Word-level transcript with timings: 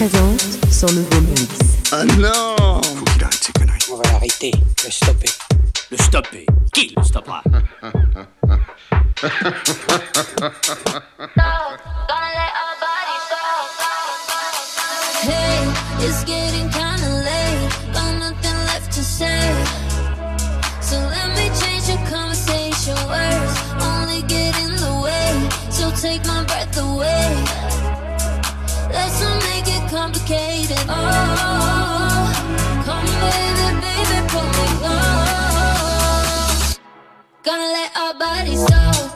présente 0.00 0.40
son 0.70 0.86
nouveau 0.86 1.20
mix. 1.20 1.58
Ah 1.92 2.04
non 2.06 2.80
Faut 2.82 3.04
qu'il 3.04 3.22
arrête 3.22 3.44
ses 3.44 3.52
conneries. 3.52 3.78
On 3.92 3.96
va 3.96 4.02
l'arrêter, 4.10 4.50
le 4.82 4.90
stopper. 4.90 5.28
Le 5.90 5.98
stopper 5.98 6.46
Qui 6.72 6.94
le 6.96 7.02
stoppera 7.02 7.42
it's 16.02 16.24
getting 16.24 16.70
kinda 16.70 17.08
late. 17.22 17.68
To 20.88 20.96
let 21.10 21.30
take 26.00 26.24
my 26.24 26.42
breath 26.44 26.78
away. 26.78 27.79
Let's 29.00 29.20
make 29.48 29.66
it 29.66 29.82
complicated. 29.90 30.76
Oh, 30.86 32.30
come 32.84 33.06
baby, 33.80 34.18
pull 34.28 34.48
me 34.58 34.66
close. 34.80 36.68
Gonna 37.42 37.68
let 37.72 37.90
our 37.96 38.14
bodies 38.18 38.62
go. 38.68 39.09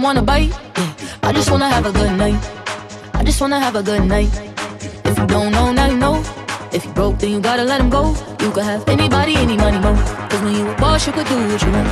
'Em 0.00 0.04
wanna 0.04 0.22
bite. 0.22 0.52
I 1.22 1.32
just 1.32 1.50
wanna 1.50 1.68
have 1.68 1.84
a 1.84 1.92
good 1.92 2.12
night. 2.12 2.40
I 3.12 3.22
just 3.22 3.38
wanna 3.40 3.60
have 3.60 3.76
a 3.76 3.82
good 3.82 4.04
night. 4.06 4.30
If 5.04 5.18
you 5.18 5.26
don't 5.26 5.52
know, 5.52 5.72
now 5.72 5.88
you 5.92 5.98
know. 5.98 6.22
If 6.72 6.86
you 6.86 6.92
broke, 6.92 7.18
then 7.18 7.30
you 7.32 7.40
gotta 7.40 7.64
let 7.64 7.80
him 7.82 7.90
go. 7.90 8.16
You 8.40 8.50
could 8.50 8.64
have 8.64 8.88
anybody, 8.88 9.34
any 9.36 9.56
money, 9.58 9.78
mo. 9.78 9.92
Cause 10.30 10.40
when 10.40 10.54
you 10.54 10.70
a 10.70 10.74
boss, 10.76 11.06
you 11.06 11.12
could 11.12 11.28
do 11.28 11.36
what 11.36 11.60
you 11.64 11.72
want. 11.76 11.88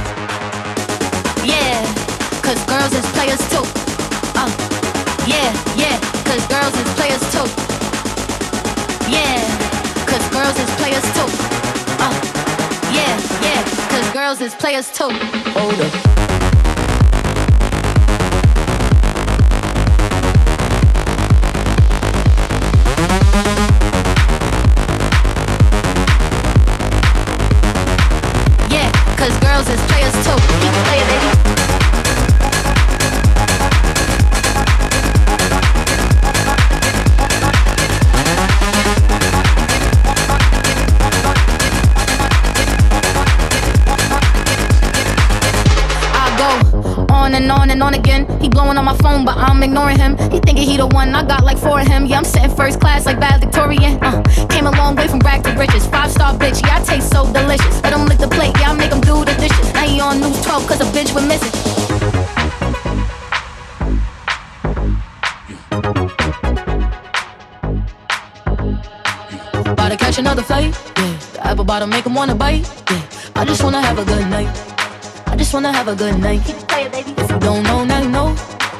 Yeah, 1.52 1.76
cause 2.46 2.60
girls 2.72 2.92
is 2.98 3.06
players 3.16 3.42
too. 3.52 3.64
Uh, 4.40 4.50
yeah, 5.26 5.50
yeah, 5.76 5.96
cause 6.28 6.44
girls 6.54 6.74
is 6.82 6.88
players 6.98 7.24
too. 7.34 7.48
Yeah, 9.16 9.36
cause 10.10 10.24
girls 10.36 10.56
is 10.64 10.70
players 10.80 11.06
too. 11.16 11.28
Uh, 12.04 12.14
yeah, 12.98 13.14
yeah, 13.46 13.60
cause 13.92 14.08
girls 14.18 14.40
is 14.40 14.54
players 14.54 14.88
too. 14.98 15.12
Hold 15.58 15.80
up. 15.80 16.17
Again. 48.68 48.78
On 48.78 48.84
my 48.84 48.96
phone, 48.98 49.24
but 49.24 49.36
I'm 49.36 49.62
ignoring 49.62 49.98
him. 49.98 50.16
He 50.30 50.40
thinking 50.40 50.68
he 50.68 50.76
the 50.76 50.86
one, 50.86 51.14
I 51.14 51.24
got 51.24 51.44
like 51.44 51.58
four 51.58 51.80
of 51.80 51.86
him. 51.86 52.06
Yeah, 52.06 52.18
I'm 52.18 52.24
sitting 52.24 52.54
first 52.54 52.80
class 52.80 53.06
like 53.06 53.18
valedictorian. 53.18 53.98
Uh, 54.02 54.22
came 54.48 54.66
a 54.66 54.70
long 54.72 54.96
way 54.96 55.08
from 55.08 55.20
rag 55.20 55.42
to 55.44 55.52
riches. 55.52 55.86
Five 55.86 56.10
star 56.10 56.34
bitch, 56.34 56.62
yeah, 56.62 56.78
I 56.78 56.84
taste 56.84 57.10
so 57.10 57.24
delicious. 57.32 57.82
Let 57.82 57.92
him 57.92 58.06
lick 58.06 58.18
the 58.18 58.28
plate, 58.28 58.54
yeah, 58.60 58.70
I 58.70 58.74
make 58.74 58.92
him 58.92 59.00
do 59.00 59.24
the 59.24 59.34
dishes. 59.34 59.72
Now 59.74 59.86
he 59.86 60.00
on 60.00 60.20
news 60.20 60.40
12 60.42 60.66
cause 60.66 60.80
a 60.80 60.84
bitch 60.84 61.14
went 61.14 61.28
missing. 61.28 61.52
About 69.72 69.90
to 69.90 69.96
catch 69.96 70.18
another 70.18 70.42
flight, 70.42 70.74
yeah. 70.96 71.18
The 71.32 71.46
apple 71.46 71.64
bottom 71.64 71.90
make 71.90 72.04
him 72.04 72.14
wanna 72.14 72.34
bite, 72.34 72.68
yeah. 72.90 73.02
I 73.34 73.44
just 73.44 73.62
wanna 73.62 73.80
have 73.80 73.98
a 73.98 74.04
good 74.04 74.28
night. 74.28 74.67
I 75.38 75.40
just 75.40 75.54
wanna 75.54 75.72
have 75.72 75.86
a 75.86 75.94
good 75.94 76.18
night. 76.18 76.44
baby 76.90 77.14
If 77.16 77.30
you 77.30 77.38
don't 77.38 77.62
know, 77.62 77.84
now 77.84 78.02
you 78.02 78.08
know. 78.08 78.34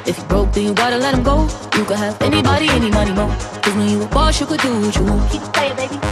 If 0.05 0.17
you 0.17 0.23
broke, 0.25 0.51
then 0.51 0.65
you 0.65 0.73
gotta 0.73 0.97
let 0.97 1.13
him 1.13 1.23
go. 1.23 1.47
You 1.77 1.85
could 1.85 1.95
have 1.95 2.21
anybody, 2.21 2.67
any 2.67 2.91
money, 2.91 3.13
mo. 3.13 3.27
Cause 3.63 3.73
when 3.75 3.87
you 3.87 4.03
a 4.03 4.07
boss, 4.07 4.41
you 4.41 4.45
could 4.45 4.59
do 4.59 4.81
what 4.81 4.93
you 4.93 5.05
want. 5.05 5.31
Keep 5.31 5.41
it 5.41 5.53
playing, 5.53 5.75
baby. 5.77 6.08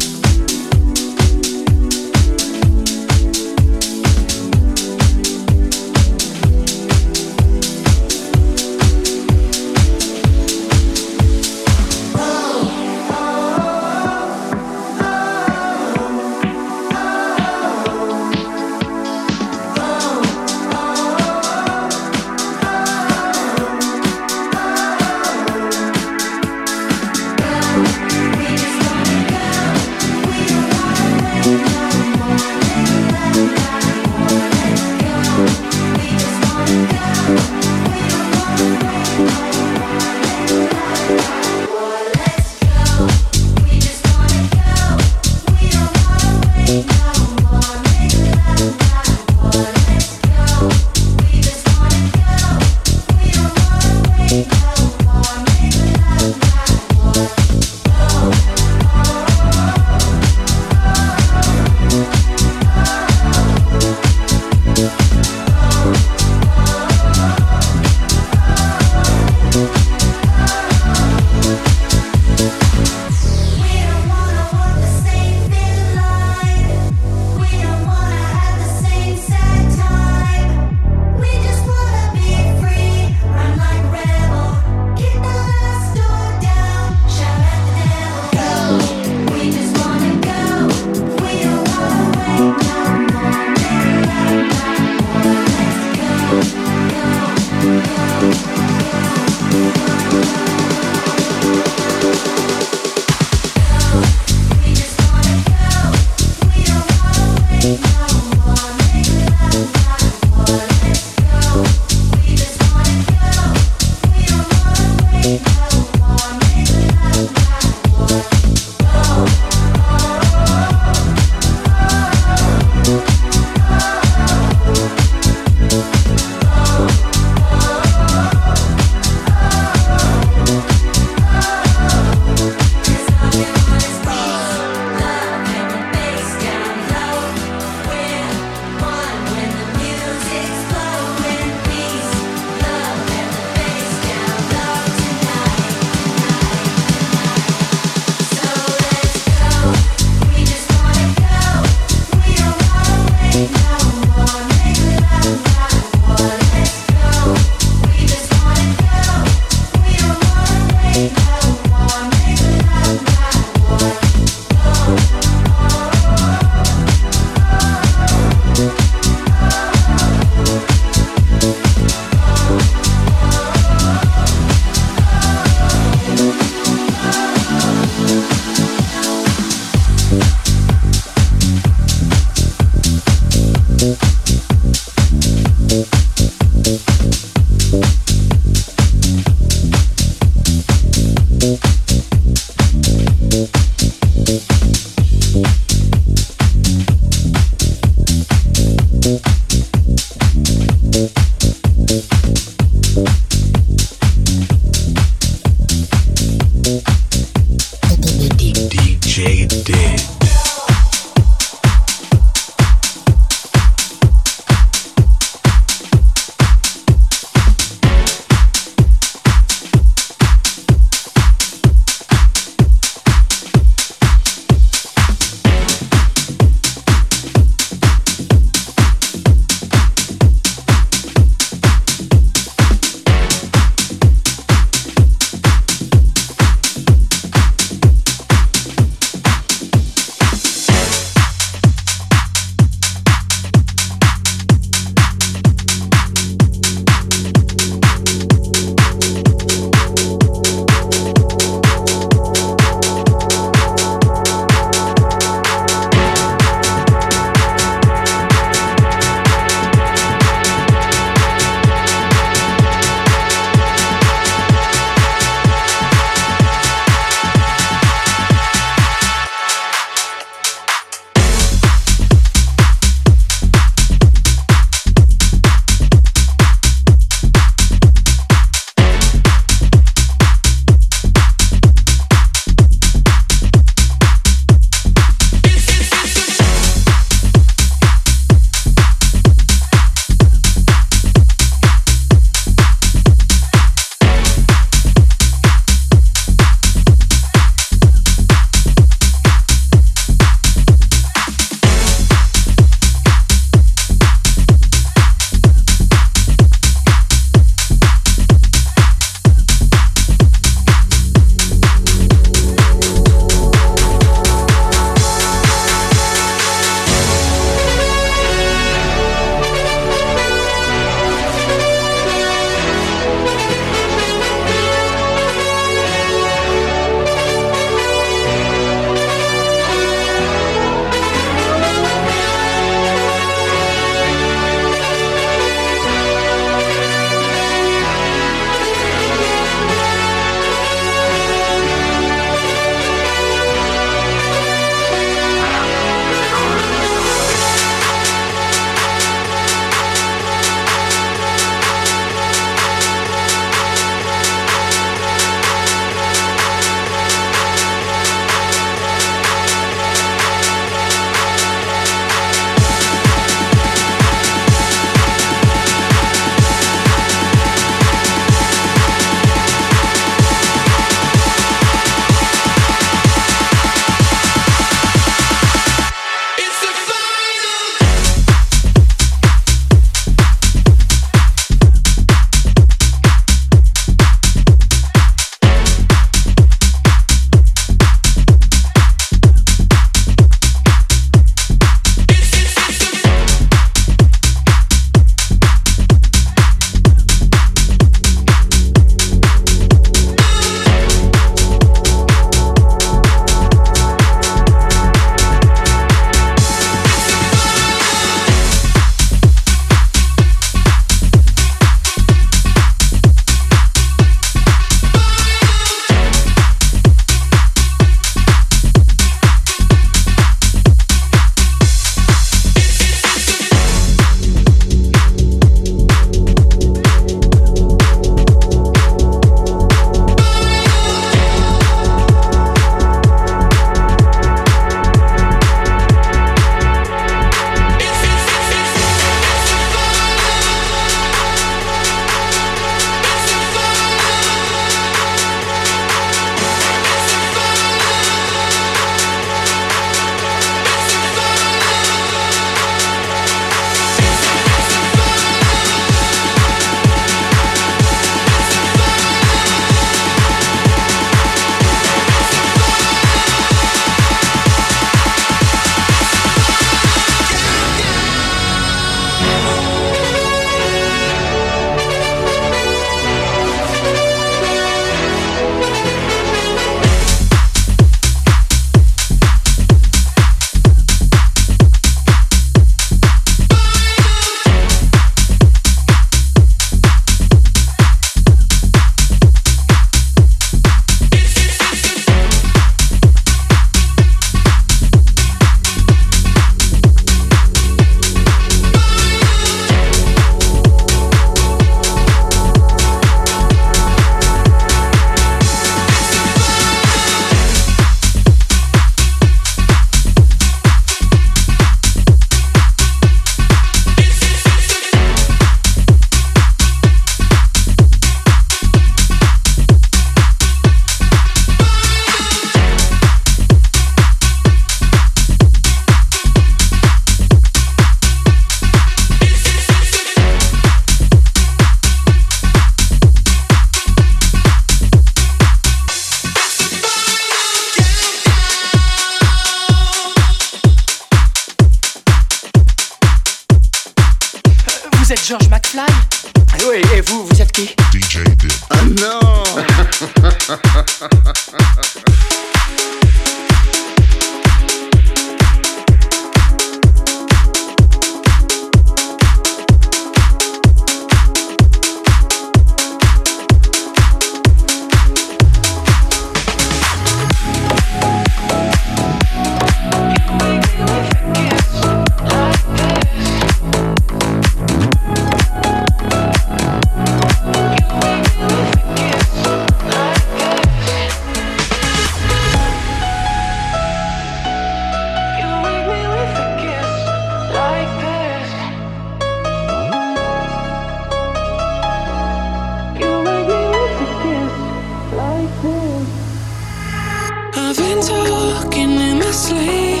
I've 597.53 597.77
been 597.77 598.01
talking 598.01 598.91
in 598.91 599.19
my 599.19 599.31
sleep, 599.31 600.00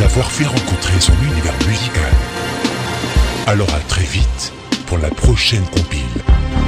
avoir 0.00 0.30
fait 0.30 0.46
rencontrer 0.46 0.98
son 1.00 1.12
univers 1.22 1.52
musical. 1.68 2.12
Alors 3.46 3.68
à 3.74 3.80
très 3.80 4.04
vite 4.04 4.52
pour 4.86 4.96
la 4.96 5.10
prochaine 5.10 5.64
compile. 5.66 6.61